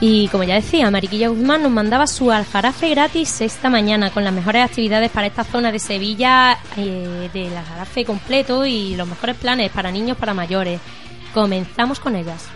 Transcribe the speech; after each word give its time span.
Y 0.00 0.28
como 0.28 0.44
ya 0.44 0.54
decía, 0.54 0.90
Mariquilla 0.92 1.28
Guzmán 1.28 1.62
nos 1.64 1.72
mandaba 1.72 2.06
su 2.06 2.30
aljarafe 2.30 2.90
gratis 2.90 3.40
esta 3.40 3.68
mañana 3.68 4.10
con 4.10 4.22
las 4.22 4.32
mejores 4.32 4.64
actividades 4.64 5.10
para 5.10 5.26
esta 5.26 5.42
zona 5.42 5.72
de 5.72 5.80
Sevilla, 5.80 6.56
eh, 6.76 7.28
del 7.32 7.56
aljarafe 7.56 8.04
completo 8.04 8.64
y 8.64 8.94
los 8.94 9.08
mejores 9.08 9.34
planes 9.36 9.72
para 9.72 9.90
niños, 9.90 10.16
para 10.16 10.34
mayores. 10.34 10.80
Comenzamos 11.34 11.98
con 11.98 12.14
ellas. 12.14 12.46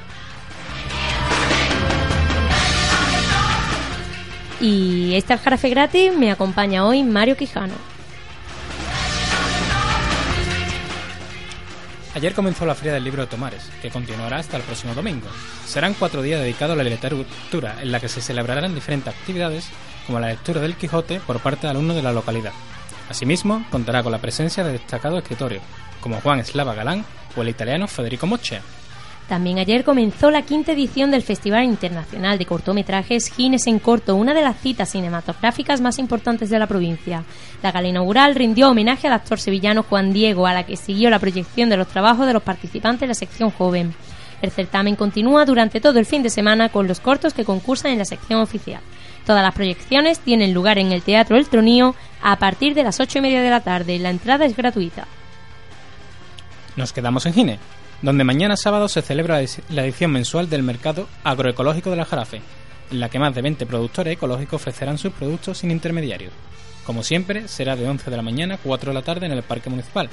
Y 4.61 5.15
este 5.17 5.33
aljarafe 5.33 5.69
gratis 5.69 6.17
me 6.17 6.31
acompaña 6.31 6.87
hoy 6.87 7.03
Mario 7.03 7.37
Quijano. 7.37 7.92
Ayer 12.15 12.35
comenzó 12.35 12.67
la 12.67 12.75
Feria 12.75 12.93
del 12.93 13.05
Libro 13.05 13.23
de 13.23 13.29
Tomares, 13.29 13.71
que 13.81 13.91
continuará 13.91 14.37
hasta 14.37 14.59
el 14.59 14.63
próximo 14.63 14.95
domingo. 14.95 15.29
Serán 15.65 15.95
cuatro 15.95 16.21
días 16.21 16.41
dedicados 16.41 16.75
a 16.75 16.83
la 16.83 16.89
literatura, 16.89 17.79
en 17.81 17.91
la 17.91 18.01
que 18.01 18.09
se 18.09 18.21
celebrarán 18.21 18.75
diferentes 18.75 19.15
actividades, 19.15 19.71
como 20.07 20.21
la 20.21 20.29
lectura 20.29 20.61
del 20.61 20.77
Quijote 20.77 21.21
por 21.21 21.41
parte 21.41 21.67
de 21.67 21.71
alumnos 21.71 21.97
de 21.97 22.03
la 22.03 22.13
localidad. 22.13 22.53
Asimismo, 23.09 23.65
contará 23.71 24.03
con 24.03 24.13
la 24.13 24.21
presencia 24.21 24.63
de 24.63 24.73
destacados 24.73 25.23
escritores, 25.23 25.63
como 26.03 26.21
Juan 26.21 26.41
Eslava 26.41 26.75
Galán 26.75 27.05
o 27.35 27.41
el 27.41 27.49
italiano 27.49 27.89
Federico 27.89 28.27
Moccia. 28.27 28.61
También 29.33 29.59
ayer 29.59 29.83
comenzó 29.83 30.31
la 30.31 30.43
quinta 30.43 30.73
edición 30.73 31.11
del 31.11 31.23
Festival 31.23 31.65
Internacional 31.65 32.37
de 32.37 32.45
Cortometrajes 32.45 33.33
Gines 33.35 33.67
en 33.67 33.79
Corto, 33.79 34.15
una 34.15 34.35
de 34.35 34.43
las 34.43 34.61
citas 34.61 34.91
cinematográficas 34.91 35.81
más 35.81 35.99
importantes 35.99 36.51
de 36.51 36.59
la 36.59 36.67
provincia. 36.67 37.25
La 37.63 37.73
gala 37.73 37.89
inaugural 37.89 38.35
rindió 38.35 38.69
homenaje 38.69 39.07
al 39.07 39.15
actor 39.15 39.41
sevillano 39.41 39.85
Juan 39.85 40.13
Diego, 40.13 40.47
a 40.47 40.53
la 40.53 40.67
que 40.67 40.77
siguió 40.77 41.09
la 41.09 41.19
proyección 41.19 41.71
de 41.71 41.79
los 41.79 41.89
trabajos 41.89 42.27
de 42.27 42.35
los 42.35 42.43
participantes 42.43 43.01
de 43.01 43.07
la 43.07 43.15
sección 43.15 43.51
joven. 43.51 43.95
El 44.43 44.51
certamen 44.51 44.97
continúa 44.97 45.47
durante 45.47 45.81
todo 45.81 45.99
el 45.99 46.05
fin 46.05 46.23
de 46.23 46.29
semana 46.29 46.69
con 46.69 46.87
los 46.87 47.01
cortos 47.01 47.33
que 47.33 47.47
concursan 47.47 47.93
en 47.93 48.01
la 48.01 48.05
sección 48.05 48.39
oficial. 48.39 48.83
Todas 49.25 49.43
las 49.43 49.55
proyecciones 49.55 50.21
tienen 50.21 50.53
lugar 50.53 50.77
en 50.77 50.93
el 50.93 51.01
Teatro 51.01 51.39
El 51.39 51.49
Tronío 51.49 51.95
a 52.21 52.37
partir 52.37 52.75
de 52.75 52.85
las 52.85 53.01
ocho 53.01 53.21
y 53.21 53.23
media 53.23 53.41
de 53.41 53.49
la 53.49 53.61
tarde. 53.61 53.99
La 53.99 54.11
entrada 54.11 54.45
es 54.45 54.55
gratuita. 54.55 55.07
Nos 56.77 56.93
quedamos 56.93 57.25
en 57.25 57.33
Gine, 57.33 57.59
donde 58.03 58.25
mañana 58.25 58.57
sábado 58.57 58.89
se 58.89 59.01
celebra 59.01 59.41
la 59.71 59.85
edición 59.85 60.11
mensual 60.11 60.51
del 60.51 60.65
mercado 60.65 61.09
agroecológico 61.23 61.91
de 61.91 61.97
la 61.97 62.05
Jarafe, 62.05 62.43
en 62.91 63.01
la 63.01 63.09
que 63.09 63.21
más 63.21 63.35
de 63.35 63.43
20 63.43 63.65
productores 63.65 64.15
ecológicos 64.15 64.61
ofrecerán 64.61 64.99
sus 64.99 65.13
productos 65.13 65.59
sin 65.59 65.71
intermediarios. 65.71 66.33
Como 66.85 67.05
siempre, 67.05 67.47
será 67.47 67.77
de 67.77 67.89
11 67.89 68.11
de 68.11 68.17
la 68.17 68.23
mañana 68.23 68.57
a 68.57 68.59
4 68.59 68.91
de 68.91 68.95
la 68.95 69.03
tarde 69.03 69.27
en 69.27 69.33
el 69.33 69.45
Parque 69.45 69.71
Municipal, 69.71 70.11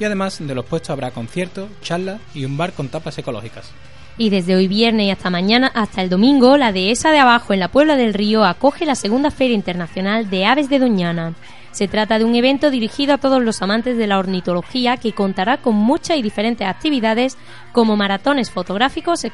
y 0.00 0.04
además 0.04 0.38
de 0.40 0.54
los 0.54 0.64
puestos 0.64 0.90
habrá 0.90 1.10
conciertos, 1.10 1.68
charlas 1.82 2.20
y 2.34 2.44
un 2.44 2.56
bar 2.56 2.72
con 2.72 2.88
tapas 2.88 3.18
ecológicas. 3.18 3.70
Y 4.18 4.30
desde 4.30 4.56
hoy 4.56 4.66
viernes 4.66 5.06
y 5.06 5.10
hasta 5.10 5.28
mañana, 5.28 5.70
hasta 5.74 6.00
el 6.00 6.08
domingo, 6.08 6.56
la 6.56 6.72
dehesa 6.72 7.12
de 7.12 7.18
abajo 7.18 7.52
en 7.52 7.60
la 7.60 7.68
Puebla 7.68 7.96
del 7.96 8.14
Río 8.14 8.44
acoge 8.44 8.86
la 8.86 8.94
segunda 8.94 9.30
Feria 9.30 9.54
Internacional 9.54 10.30
de 10.30 10.46
Aves 10.46 10.70
de 10.70 10.78
Doñana. 10.78 11.34
Se 11.76 11.88
trata 11.88 12.18
de 12.18 12.24
un 12.24 12.34
evento 12.34 12.70
dirigido 12.70 13.12
a 13.12 13.18
todos 13.18 13.42
los 13.42 13.60
amantes 13.60 13.98
de 13.98 14.06
la 14.06 14.18
ornitología 14.18 14.96
que 14.96 15.12
contará 15.12 15.58
con 15.58 15.74
muchas 15.74 16.16
y 16.16 16.22
diferentes 16.22 16.66
actividades 16.66 17.36
como 17.72 17.98
maratones 17.98 18.50
fotográficos, 18.50 19.26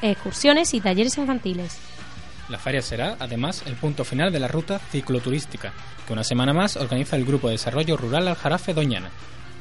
excursiones 0.00 0.72
y 0.72 0.80
talleres 0.80 1.18
infantiles. 1.18 1.80
La 2.48 2.60
feria 2.60 2.80
será, 2.80 3.16
además, 3.18 3.64
el 3.66 3.74
punto 3.74 4.04
final 4.04 4.30
de 4.30 4.38
la 4.38 4.46
ruta 4.46 4.78
cicloturística, 4.78 5.72
que 6.06 6.12
una 6.12 6.22
semana 6.22 6.52
más 6.52 6.76
organiza 6.76 7.16
el 7.16 7.24
Grupo 7.24 7.48
de 7.48 7.54
Desarrollo 7.54 7.96
Rural 7.96 8.28
Aljarafe 8.28 8.72
Doñana. 8.72 9.10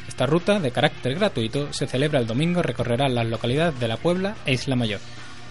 Esta 0.08 0.28
ruta, 0.28 0.60
de 0.60 0.70
carácter 0.70 1.16
gratuito, 1.16 1.74
se 1.74 1.88
celebra 1.88 2.20
el 2.20 2.28
domingo 2.28 2.60
y 2.60 2.64
recorrerá 2.64 3.10
las 3.10 3.26
localidades 3.26 3.80
de 3.80 3.88
La 3.88 3.98
Puebla 3.98 4.36
e 4.46 4.54
Isla 4.54 4.76
Mayor. 4.76 5.00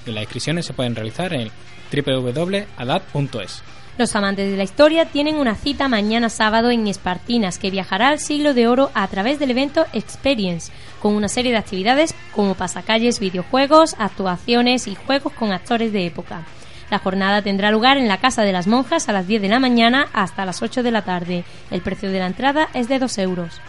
Y 0.06 0.12
las 0.12 0.22
inscripciones 0.22 0.64
se 0.64 0.74
pueden 0.74 0.94
realizar 0.94 1.34
en 1.34 1.50
www.adap.es. 1.92 3.64
Los 3.98 4.14
amantes 4.14 4.48
de 4.48 4.56
la 4.56 4.62
historia 4.62 5.06
tienen 5.06 5.34
una 5.34 5.56
cita 5.56 5.88
mañana 5.88 6.28
sábado 6.28 6.70
en 6.70 6.86
Espartinas, 6.86 7.58
que 7.58 7.72
viajará 7.72 8.10
al 8.10 8.20
siglo 8.20 8.54
de 8.54 8.68
oro 8.68 8.92
a 8.94 9.08
través 9.08 9.40
del 9.40 9.50
evento 9.50 9.86
Experience, 9.92 10.70
con 11.00 11.16
una 11.16 11.26
serie 11.26 11.50
de 11.50 11.58
actividades 11.58 12.14
como 12.30 12.54
pasacalles, 12.54 13.18
videojuegos, 13.18 13.96
actuaciones 13.98 14.86
y 14.86 14.94
juegos 14.94 15.32
con 15.32 15.50
actores 15.50 15.92
de 15.92 16.06
época. 16.06 16.44
La 16.92 17.00
jornada 17.00 17.42
tendrá 17.42 17.72
lugar 17.72 17.96
en 17.96 18.06
la 18.06 18.18
Casa 18.18 18.42
de 18.42 18.52
las 18.52 18.68
Monjas 18.68 19.08
a 19.08 19.12
las 19.12 19.26
10 19.26 19.42
de 19.42 19.48
la 19.48 19.58
mañana 19.58 20.06
hasta 20.12 20.44
las 20.44 20.62
8 20.62 20.84
de 20.84 20.92
la 20.92 21.02
tarde. 21.02 21.44
El 21.72 21.80
precio 21.80 22.08
de 22.12 22.20
la 22.20 22.28
entrada 22.28 22.68
es 22.74 22.88
de 22.88 23.00
2 23.00 23.18
euros. 23.18 23.60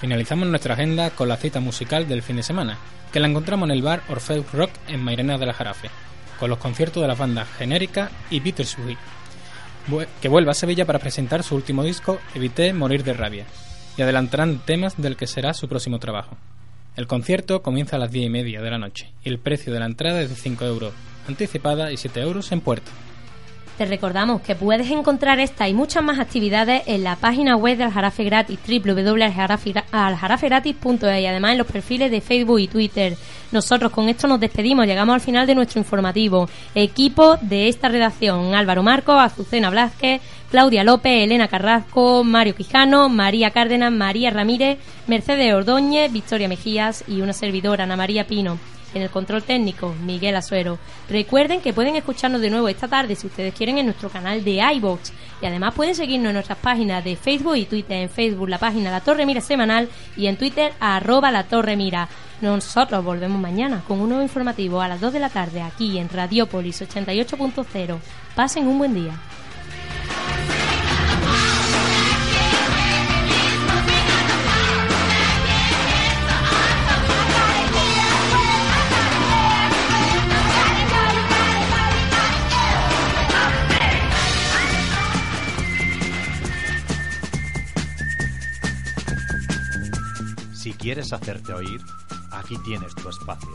Finalizamos 0.00 0.48
nuestra 0.48 0.74
agenda 0.74 1.10
con 1.10 1.28
la 1.28 1.36
cita 1.36 1.60
musical 1.60 2.08
del 2.08 2.24
fin 2.24 2.34
de 2.34 2.42
semana, 2.42 2.78
que 3.12 3.20
la 3.20 3.28
encontramos 3.28 3.68
en 3.68 3.76
el 3.76 3.82
bar 3.82 4.02
Orfeus 4.08 4.50
Rock 4.50 4.72
en 4.88 5.04
Mairena 5.04 5.38
de 5.38 5.46
la 5.46 5.54
Jarafe, 5.54 5.88
con 6.40 6.50
los 6.50 6.58
conciertos 6.58 7.00
de 7.00 7.06
la 7.06 7.14
banda 7.14 7.44
Genérica 7.44 8.10
y 8.28 8.40
Bittersweet 8.40 8.98
que 10.20 10.28
vuelva 10.28 10.52
a 10.52 10.54
Sevilla 10.54 10.86
para 10.86 10.98
presentar 10.98 11.42
su 11.42 11.54
último 11.54 11.82
disco, 11.82 12.18
Evité 12.34 12.72
morir 12.72 13.04
de 13.04 13.14
rabia, 13.14 13.46
y 13.96 14.02
adelantarán 14.02 14.58
temas 14.58 15.00
del 15.00 15.16
que 15.16 15.26
será 15.26 15.54
su 15.54 15.68
próximo 15.68 15.98
trabajo. 15.98 16.36
El 16.96 17.06
concierto 17.06 17.62
comienza 17.62 17.96
a 17.96 17.98
las 17.98 18.10
10 18.10 18.26
y 18.26 18.30
media 18.30 18.60
de 18.60 18.70
la 18.70 18.78
noche 18.78 19.12
y 19.22 19.28
el 19.28 19.38
precio 19.38 19.72
de 19.72 19.78
la 19.78 19.86
entrada 19.86 20.20
es 20.20 20.30
de 20.30 20.34
5 20.34 20.64
euros 20.64 20.92
anticipada 21.28 21.92
y 21.92 21.96
7 21.96 22.20
euros 22.20 22.50
en 22.50 22.60
puerta. 22.60 22.90
Te 23.78 23.86
recordamos 23.86 24.40
que 24.40 24.56
puedes 24.56 24.90
encontrar 24.90 25.38
esta 25.38 25.68
y 25.68 25.74
muchas 25.74 26.02
más 26.02 26.18
actividades 26.18 26.82
en 26.86 27.04
la 27.04 27.14
página 27.14 27.54
web 27.54 27.78
del 27.78 27.92
Jarafe 27.92 28.24
Gratis, 28.24 28.58
www.aljarafegratis.es 28.66 31.20
y 31.20 31.26
además 31.26 31.52
en 31.52 31.58
los 31.58 31.68
perfiles 31.68 32.10
de 32.10 32.20
Facebook 32.20 32.58
y 32.58 32.66
Twitter. 32.66 33.16
Nosotros 33.50 33.92
con 33.92 34.08
esto 34.08 34.28
nos 34.28 34.40
despedimos, 34.40 34.86
llegamos 34.86 35.14
al 35.14 35.20
final 35.20 35.46
de 35.46 35.54
nuestro 35.54 35.78
informativo. 35.78 36.48
Equipo 36.74 37.36
de 37.40 37.68
esta 37.68 37.88
redacción, 37.88 38.54
Álvaro 38.54 38.82
Marco, 38.82 39.12
Azucena 39.12 39.70
Blázquez, 39.70 40.20
Claudia 40.50 40.82
López, 40.82 41.24
Elena 41.24 41.46
Carrasco, 41.48 42.24
Mario 42.24 42.54
Quijano, 42.54 43.10
María 43.10 43.50
Cárdenas, 43.50 43.92
María 43.92 44.30
Ramírez, 44.30 44.78
Mercedes 45.06 45.52
Ordóñez, 45.52 46.10
Victoria 46.10 46.48
Mejías 46.48 47.04
y 47.06 47.20
una 47.20 47.34
servidora, 47.34 47.84
Ana 47.84 47.96
María 47.96 48.26
Pino. 48.26 48.58
En 48.94 49.02
el 49.02 49.10
control 49.10 49.42
técnico, 49.42 49.94
Miguel 50.02 50.36
Azuero. 50.36 50.78
Recuerden 51.10 51.60
que 51.60 51.74
pueden 51.74 51.96
escucharnos 51.96 52.40
de 52.40 52.48
nuevo 52.48 52.70
esta 52.70 52.88
tarde 52.88 53.14
si 53.14 53.26
ustedes 53.26 53.52
quieren 53.52 53.76
en 53.76 53.84
nuestro 53.84 54.08
canal 54.08 54.42
de 54.42 54.62
iBox. 54.76 55.12
Y 55.42 55.46
además 55.46 55.74
pueden 55.74 55.94
seguirnos 55.94 56.30
en 56.30 56.34
nuestras 56.34 56.58
páginas 56.58 57.04
de 57.04 57.16
Facebook 57.16 57.56
y 57.56 57.66
Twitter. 57.66 57.98
En 57.98 58.08
Facebook 58.08 58.48
la 58.48 58.56
página 58.56 58.90
La 58.90 59.02
Torre 59.02 59.26
Mira 59.26 59.42
Semanal 59.42 59.90
y 60.16 60.26
en 60.26 60.38
Twitter 60.38 60.72
arroba 60.80 61.30
La 61.30 61.44
Torre 61.44 61.76
Mira. 61.76 62.08
Nosotros 62.40 63.04
volvemos 63.04 63.38
mañana 63.38 63.82
con 63.86 64.00
un 64.00 64.08
nuevo 64.08 64.22
informativo 64.22 64.80
a 64.80 64.88
las 64.88 65.02
2 65.02 65.12
de 65.12 65.20
la 65.20 65.28
tarde 65.28 65.60
aquí 65.60 65.98
en 65.98 66.08
Radiopolis 66.08 66.80
88.0. 66.80 67.98
Pasen 68.34 68.66
un 68.66 68.78
buen 68.78 68.94
día. 68.94 69.12
Si 90.68 90.74
quieres 90.74 91.14
hacerte 91.14 91.54
oír, 91.54 91.80
aquí 92.30 92.58
tienes 92.58 92.94
tu 92.94 93.08
espacio. 93.08 93.48